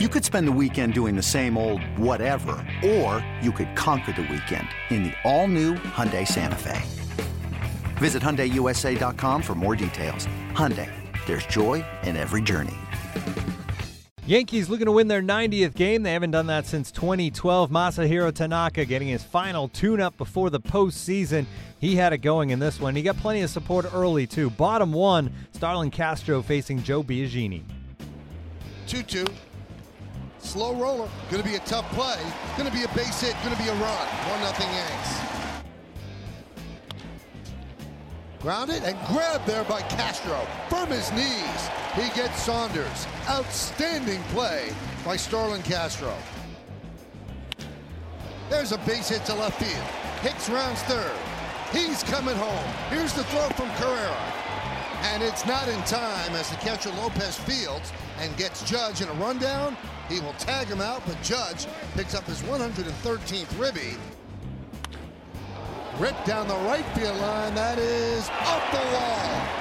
You 0.00 0.08
could 0.08 0.24
spend 0.24 0.48
the 0.48 0.58
weekend 0.60 0.92
doing 0.92 1.14
the 1.14 1.22
same 1.22 1.56
old 1.56 1.80
whatever, 1.96 2.56
or 2.84 3.24
you 3.40 3.52
could 3.52 3.76
conquer 3.76 4.10
the 4.10 4.22
weekend 4.22 4.66
in 4.90 5.04
the 5.04 5.12
all-new 5.22 5.74
Hyundai 5.74 6.26
Santa 6.26 6.56
Fe. 6.56 6.82
Visit 7.98 8.20
HyundaiUSA.com 8.20 9.40
for 9.40 9.54
more 9.54 9.76
details. 9.76 10.26
Hyundai, 10.50 10.90
there's 11.26 11.46
joy 11.46 11.84
in 12.02 12.16
every 12.16 12.42
journey. 12.42 12.74
Yankees 14.26 14.68
looking 14.68 14.86
to 14.86 14.90
win 14.90 15.06
their 15.06 15.22
90th 15.22 15.76
game. 15.76 16.02
They 16.02 16.12
haven't 16.12 16.32
done 16.32 16.48
that 16.48 16.66
since 16.66 16.90
2012. 16.90 17.70
Masahiro 17.70 18.34
Tanaka 18.34 18.84
getting 18.86 19.06
his 19.06 19.22
final 19.22 19.68
tune-up 19.68 20.16
before 20.16 20.50
the 20.50 20.58
postseason. 20.58 21.46
He 21.78 21.94
had 21.94 22.12
it 22.12 22.18
going 22.18 22.50
in 22.50 22.58
this 22.58 22.80
one. 22.80 22.96
He 22.96 23.02
got 23.02 23.16
plenty 23.18 23.42
of 23.42 23.50
support 23.50 23.86
early, 23.94 24.26
too. 24.26 24.50
Bottom 24.50 24.92
one, 24.92 25.32
Starlin 25.52 25.92
Castro 25.92 26.42
facing 26.42 26.82
Joe 26.82 27.04
Biagini. 27.04 27.62
2-2. 28.88 29.30
Slow 30.44 30.74
roller. 30.74 31.08
Going 31.30 31.42
to 31.42 31.48
be 31.48 31.56
a 31.56 31.60
tough 31.60 31.90
play. 31.92 32.18
Going 32.56 32.70
to 32.70 32.76
be 32.76 32.84
a 32.84 32.88
base 32.94 33.20
hit. 33.20 33.34
Going 33.42 33.56
to 33.56 33.62
be 33.62 33.68
a 33.68 33.74
run. 33.74 34.06
1-0 34.42 34.60
Yanks. 34.60 35.20
Grounded 38.40 38.82
and 38.84 38.96
grabbed 39.06 39.46
there 39.46 39.64
by 39.64 39.80
Castro. 39.82 40.46
From 40.68 40.88
his 40.90 41.10
knees, 41.12 41.68
he 41.94 42.14
gets 42.14 42.42
Saunders. 42.42 43.06
Outstanding 43.26 44.22
play 44.24 44.70
by 45.04 45.16
Starlin 45.16 45.62
Castro. 45.62 46.14
There's 48.50 48.72
a 48.72 48.78
base 48.78 49.08
hit 49.08 49.24
to 49.24 49.34
left 49.34 49.58
field. 49.58 49.72
Hicks 50.20 50.50
rounds 50.50 50.82
third. 50.82 51.16
He's 51.72 52.02
coming 52.04 52.36
home. 52.36 52.74
Here's 52.90 53.14
the 53.14 53.24
throw 53.24 53.48
from 53.56 53.70
Carrera. 53.76 54.32
And 55.04 55.22
it's 55.22 55.44
not 55.44 55.68
in 55.68 55.80
time 55.82 56.34
as 56.34 56.48
the 56.48 56.56
catcher 56.56 56.90
Lopez 56.92 57.36
fields 57.36 57.92
and 58.20 58.34
gets 58.38 58.62
Judge 58.68 59.02
in 59.02 59.08
a 59.08 59.12
rundown. 59.14 59.76
He 60.08 60.18
will 60.20 60.32
tag 60.34 60.66
him 60.66 60.80
out, 60.80 61.02
but 61.06 61.20
Judge 61.22 61.66
picks 61.94 62.14
up 62.14 62.24
his 62.24 62.40
113th 62.42 63.60
ribby. 63.60 63.96
Ripped 65.98 66.24
down 66.26 66.48
the 66.48 66.56
right 66.66 66.86
field 66.96 67.20
line. 67.20 67.54
That 67.54 67.78
is 67.78 68.28
up 68.30 68.62
the 68.72 68.78
wall. 68.96 69.54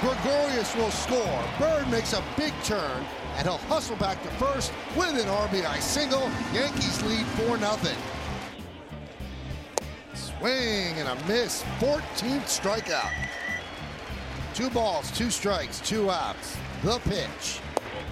Gregorius 0.00 0.76
will 0.76 0.90
score. 0.90 1.44
Bird 1.58 1.90
makes 1.90 2.12
a 2.12 2.22
big 2.36 2.52
turn, 2.62 3.04
and 3.36 3.46
he'll 3.46 3.58
hustle 3.68 3.96
back 3.96 4.22
to 4.22 4.28
first 4.32 4.70
with 4.96 5.18
an 5.18 5.28
RBI 5.28 5.80
single. 5.80 6.30
Yankees 6.52 7.02
lead 7.02 7.26
4 7.26 7.58
0. 7.58 7.96
Swing 10.14 10.98
and 10.98 11.08
a 11.08 11.26
miss. 11.26 11.62
14th 11.80 12.44
strikeout. 12.44 13.10
Two 14.60 14.68
balls, 14.68 15.10
two 15.12 15.30
strikes, 15.30 15.80
two 15.80 16.10
outs. 16.10 16.58
The 16.84 16.98
pitch. 17.04 17.60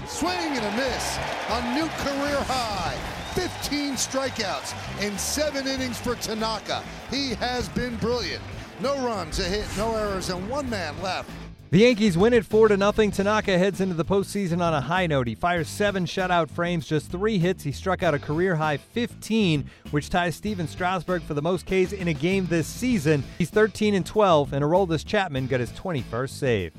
Swing 0.06 0.56
and 0.56 0.64
a 0.64 0.76
miss. 0.78 1.18
A 1.50 1.74
new 1.74 1.86
career 1.98 2.42
high. 2.44 2.96
15 3.34 3.92
strikeouts 3.96 5.02
in 5.02 5.18
seven 5.18 5.66
innings 5.66 6.00
for 6.00 6.14
Tanaka. 6.14 6.82
He 7.10 7.34
has 7.34 7.68
been 7.68 7.96
brilliant. 7.96 8.42
No 8.80 8.96
runs, 9.04 9.38
a 9.40 9.42
hit, 9.42 9.66
no 9.76 9.94
errors, 9.94 10.30
and 10.30 10.48
one 10.48 10.70
man 10.70 10.94
left. 11.02 11.28
The 11.70 11.80
Yankees 11.80 12.16
win 12.16 12.32
it 12.32 12.46
4 12.46 12.68
to 12.68 12.78
nothing. 12.78 13.10
Tanaka 13.10 13.58
heads 13.58 13.82
into 13.82 13.94
the 13.94 14.04
postseason 14.04 14.62
on 14.62 14.72
a 14.72 14.80
high 14.80 15.06
note. 15.06 15.26
He 15.26 15.34
fires 15.34 15.68
seven 15.68 16.06
shutout 16.06 16.48
frames, 16.48 16.86
just 16.86 17.10
three 17.10 17.36
hits. 17.36 17.62
He 17.62 17.72
struck 17.72 18.02
out 18.02 18.14
a 18.14 18.18
career 18.18 18.56
high 18.56 18.78
15, 18.78 19.68
which 19.90 20.08
ties 20.08 20.34
Stephen 20.34 20.66
Strasburg 20.66 21.20
for 21.20 21.34
the 21.34 21.42
most 21.42 21.66
Ks 21.66 21.92
in 21.92 22.08
a 22.08 22.14
game 22.14 22.46
this 22.46 22.66
season. 22.66 23.22
He's 23.36 23.50
13 23.50 23.94
and 23.94 24.06
12, 24.06 24.54
and 24.54 24.64
Aroldis 24.64 25.04
Chapman 25.04 25.46
got 25.46 25.60
his 25.60 25.70
21st 25.72 26.30
save. 26.30 26.72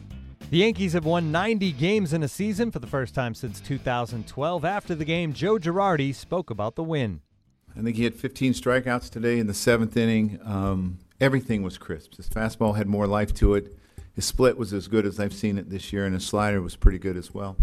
The 0.50 0.58
Yankees 0.58 0.94
have 0.94 1.06
won 1.06 1.32
90 1.32 1.72
games 1.74 2.12
in 2.12 2.24
a 2.24 2.28
season 2.28 2.72
for 2.72 2.80
the 2.80 2.88
first 2.88 3.14
time 3.14 3.36
since 3.36 3.60
2012. 3.60 4.66
After 4.66 4.96
the 4.96 5.06
game, 5.06 5.34
Joe 5.34 5.60
Girardi 5.60 6.16
spoke 6.16 6.50
about 6.50 6.74
the 6.74 6.84
win. 6.84 7.22
I 7.78 7.84
think 7.84 7.96
he 7.96 8.06
had 8.06 8.16
15 8.16 8.54
strikeouts 8.54 9.12
today 9.12 9.38
in 9.38 9.46
the 9.46 9.54
seventh 9.54 9.96
inning. 9.96 10.40
Um, 10.44 10.98
everything 11.22 11.62
was 11.62 11.78
crisp. 11.78 12.16
His 12.16 12.28
fastball 12.28 12.76
had 12.76 12.88
more 12.88 13.06
life 13.06 13.36
to 13.36 13.54
it. 13.54 13.76
His 14.16 14.26
split 14.26 14.58
was 14.58 14.74
as 14.74 14.88
good 14.88 15.06
as 15.06 15.20
I've 15.20 15.34
seen 15.34 15.58
it 15.58 15.70
this 15.70 15.94
year, 15.94 16.06
and 16.06 16.14
his 16.14 16.26
slider 16.26 16.62
was 16.62 16.76
pretty 16.76 17.00
good 17.00 17.16
as 17.16 17.34
well. 17.34 17.56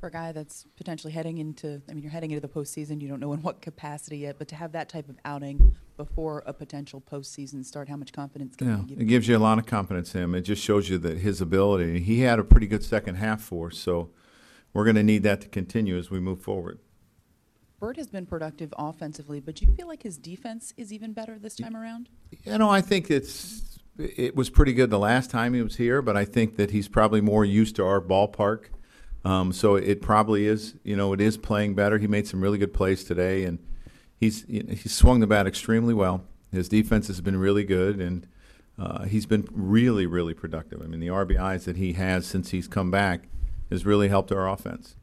For 0.00 0.06
a 0.06 0.12
guy 0.12 0.30
that's 0.30 0.64
potentially 0.76 1.12
heading 1.12 1.38
into, 1.38 1.82
I 1.88 1.92
mean, 1.92 2.04
you're 2.04 2.12
heading 2.12 2.30
into 2.30 2.40
the 2.40 2.52
postseason, 2.52 3.00
you 3.00 3.08
don't 3.08 3.18
know 3.18 3.32
in 3.32 3.42
what 3.42 3.60
capacity 3.60 4.18
yet, 4.18 4.36
but 4.38 4.46
to 4.48 4.54
have 4.54 4.70
that 4.72 4.88
type 4.88 5.08
of 5.08 5.16
outing 5.24 5.74
before 5.96 6.44
a 6.46 6.52
potential 6.52 7.00
postseason 7.00 7.64
start, 7.64 7.88
how 7.88 7.96
much 7.96 8.12
confidence 8.12 8.54
can 8.54 8.68
Yeah, 8.68 8.76
you 8.80 8.86
give? 8.86 9.00
it 9.00 9.04
gives 9.06 9.26
you 9.28 9.36
a 9.36 9.40
lot 9.40 9.58
of 9.58 9.66
confidence 9.66 10.14
in 10.14 10.22
him. 10.22 10.34
It 10.36 10.42
just 10.42 10.62
shows 10.62 10.88
you 10.88 10.98
that 10.98 11.18
his 11.18 11.40
ability. 11.40 11.98
He 12.00 12.20
had 12.20 12.38
a 12.38 12.44
pretty 12.44 12.68
good 12.68 12.84
second 12.84 13.16
half 13.16 13.40
for 13.42 13.68
us, 13.68 13.78
so 13.78 14.10
we're 14.72 14.84
going 14.84 14.94
to 14.96 15.02
need 15.02 15.24
that 15.24 15.40
to 15.40 15.48
continue 15.48 15.98
as 15.98 16.10
we 16.12 16.20
move 16.20 16.40
forward. 16.40 16.78
Bird 17.80 17.96
has 17.96 18.06
been 18.08 18.26
productive 18.26 18.72
offensively, 18.78 19.40
but 19.40 19.56
do 19.56 19.66
you 19.66 19.72
feel 19.72 19.88
like 19.88 20.04
his 20.04 20.16
defense 20.16 20.72
is 20.76 20.92
even 20.92 21.12
better 21.12 21.38
this 21.40 21.56
time 21.56 21.76
around? 21.76 22.08
You 22.44 22.58
know, 22.58 22.70
I 22.70 22.80
think 22.82 23.10
it's 23.10 23.78
it 23.98 24.36
was 24.36 24.48
pretty 24.48 24.72
good 24.72 24.90
the 24.90 24.98
last 24.98 25.30
time 25.30 25.54
he 25.54 25.62
was 25.62 25.76
here, 25.76 26.00
but 26.00 26.16
I 26.16 26.24
think 26.24 26.56
that 26.56 26.70
he's 26.70 26.88
probably 26.88 27.20
more 27.20 27.44
used 27.44 27.76
to 27.76 27.84
our 27.84 28.00
ballpark. 28.00 28.66
Um, 29.24 29.52
so 29.52 29.74
it 29.74 30.00
probably 30.00 30.46
is, 30.46 30.76
you 30.84 30.96
know, 30.96 31.12
it 31.12 31.20
is 31.20 31.36
playing 31.36 31.74
better. 31.74 31.98
He 31.98 32.06
made 32.06 32.26
some 32.26 32.40
really 32.40 32.58
good 32.58 32.72
plays 32.72 33.02
today, 33.02 33.44
and 33.44 33.58
he's 34.16 34.44
he's 34.44 34.92
swung 34.92 35.20
the 35.20 35.26
bat 35.26 35.46
extremely 35.46 35.92
well. 35.92 36.24
His 36.52 36.68
defense 36.68 37.08
has 37.08 37.20
been 37.20 37.36
really 37.36 37.64
good, 37.64 38.00
and 38.00 38.26
uh, 38.78 39.04
he's 39.04 39.26
been 39.26 39.46
really, 39.50 40.06
really 40.06 40.34
productive. 40.34 40.80
I 40.80 40.86
mean, 40.86 41.00
the 41.00 41.08
RBIs 41.08 41.64
that 41.64 41.76
he 41.76 41.94
has 41.94 42.26
since 42.26 42.50
he's 42.50 42.68
come 42.68 42.90
back 42.90 43.28
has 43.70 43.84
really 43.84 44.08
helped 44.08 44.30
our 44.30 44.48
offense. 44.48 44.94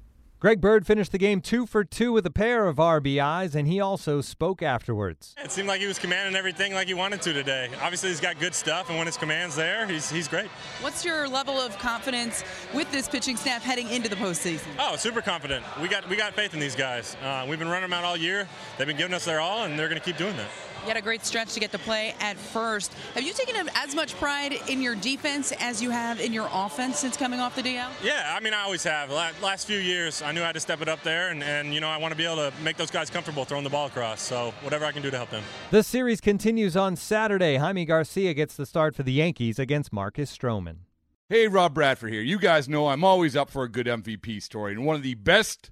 Greg 0.45 0.61
Bird 0.61 0.85
finished 0.85 1.11
the 1.11 1.17
game 1.17 1.41
two 1.41 1.65
for 1.65 1.83
two 1.83 2.11
with 2.11 2.23
a 2.23 2.29
pair 2.29 2.67
of 2.67 2.75
RBIs, 2.75 3.55
and 3.55 3.67
he 3.67 3.79
also 3.79 4.21
spoke 4.21 4.61
afterwards. 4.61 5.33
It 5.43 5.51
seemed 5.51 5.67
like 5.67 5.81
he 5.81 5.87
was 5.87 5.97
commanding 5.97 6.35
everything 6.35 6.75
like 6.75 6.85
he 6.85 6.93
wanted 6.93 7.23
to 7.23 7.33
today. 7.33 7.67
Obviously, 7.81 8.09
he's 8.09 8.19
got 8.19 8.39
good 8.39 8.53
stuff, 8.53 8.89
and 8.89 8.97
when 8.99 9.07
his 9.07 9.17
command's 9.17 9.55
there, 9.55 9.87
he's, 9.87 10.07
he's 10.07 10.27
great. 10.27 10.45
What's 10.81 11.03
your 11.03 11.27
level 11.27 11.59
of 11.59 11.75
confidence 11.79 12.43
with 12.75 12.91
this 12.91 13.09
pitching 13.09 13.37
staff 13.37 13.63
heading 13.63 13.89
into 13.89 14.07
the 14.07 14.17
postseason? 14.17 14.67
Oh, 14.77 14.95
super 14.97 15.23
confident. 15.23 15.65
We 15.81 15.87
got 15.87 16.07
we 16.07 16.15
got 16.15 16.35
faith 16.35 16.53
in 16.53 16.59
these 16.59 16.75
guys. 16.75 17.17
Uh, 17.23 17.47
we've 17.49 17.57
been 17.57 17.67
running 17.67 17.89
them 17.89 17.93
out 17.93 18.03
all 18.03 18.15
year. 18.15 18.47
They've 18.77 18.85
been 18.85 18.97
giving 18.97 19.15
us 19.15 19.25
their 19.25 19.39
all, 19.39 19.63
and 19.63 19.79
they're 19.79 19.89
going 19.89 19.99
to 19.99 20.05
keep 20.05 20.17
doing 20.17 20.37
that. 20.37 20.51
You 20.85 20.89
had 20.89 20.97
a 20.97 21.01
great 21.01 21.25
stretch 21.25 21.55
to 21.55 21.59
get 21.59 21.71
to 21.71 21.79
play 21.79 22.13
at 22.19 22.37
first. 22.37 22.93
Have 23.15 23.23
you 23.23 23.33
taken 23.33 23.67
as 23.73 23.95
much 23.95 24.15
pride 24.17 24.53
in 24.69 24.83
your 24.83 24.93
defense 24.93 25.51
as 25.59 25.81
you 25.81 25.89
have 25.89 26.19
in 26.19 26.31
your 26.31 26.47
offense 26.53 26.99
since 26.99 27.17
coming 27.17 27.39
off 27.39 27.55
the 27.55 27.63
DL? 27.63 27.89
Yeah, 28.03 28.35
I 28.37 28.39
mean, 28.39 28.53
I 28.53 28.61
always 28.61 28.83
have. 28.83 29.09
Last 29.09 29.65
few 29.65 29.79
years, 29.79 30.21
I 30.21 30.31
knew 30.31 30.43
I 30.43 30.45
had 30.45 30.53
to 30.53 30.59
step 30.59 30.83
it 30.83 30.87
up 30.87 31.01
there, 31.01 31.29
and, 31.29 31.41
and 31.41 31.73
you 31.73 31.79
know, 31.79 31.87
I 31.89 31.97
want 31.97 32.11
to 32.11 32.15
be 32.15 32.23
able 32.23 32.35
to 32.35 32.53
make 32.61 32.77
those 32.77 32.91
guys 32.91 33.09
comfortable 33.09 33.45
throwing 33.45 33.63
the 33.63 33.69
ball 33.71 33.87
across. 33.87 34.21
So 34.21 34.53
whatever 34.61 34.85
I 34.85 34.91
can 34.91 35.01
do 35.01 35.09
to 35.09 35.17
help 35.17 35.31
them. 35.31 35.41
The 35.71 35.81
series 35.81 36.21
continues 36.21 36.77
on 36.77 36.95
Saturday. 36.95 37.55
Jaime 37.55 37.83
Garcia 37.85 38.35
gets 38.35 38.55
the 38.55 38.67
start 38.67 38.93
for 38.95 39.01
the 39.01 39.13
Yankees 39.13 39.57
against 39.57 39.91
Marcus 39.91 40.37
Stroman. 40.37 40.81
Hey, 41.29 41.47
Rob 41.47 41.73
Bradford 41.73 42.13
here. 42.13 42.21
You 42.21 42.37
guys 42.37 42.69
know 42.69 42.89
I'm 42.89 43.03
always 43.03 43.35
up 43.35 43.49
for 43.49 43.63
a 43.63 43.69
good 43.69 43.87
MVP 43.87 44.39
story, 44.43 44.73
and 44.73 44.85
one 44.85 44.95
of 44.95 45.01
the 45.01 45.15
best 45.15 45.71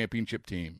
championship 0.00 0.46
team. 0.46 0.78